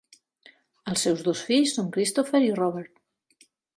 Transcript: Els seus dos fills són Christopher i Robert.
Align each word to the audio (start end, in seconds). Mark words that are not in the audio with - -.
Els 0.93 1.03
seus 1.07 1.21
dos 1.27 1.43
fills 1.49 1.73
són 1.75 1.91
Christopher 1.99 2.43
i 2.47 2.51
Robert. 2.57 3.51